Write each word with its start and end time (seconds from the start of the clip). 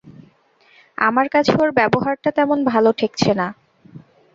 আমার 0.97 1.27
কাছে 1.29 1.51
ওঁর 1.57 1.69
ব্যবহারটা 1.71 2.29
তেমন 2.37 2.59
ভালো 2.71 2.89
ঠেকছে 2.97 3.31
না। 3.33 3.47